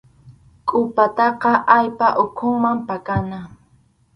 [0.67, 3.39] Qʼupataqa allpa ukhuman pakana.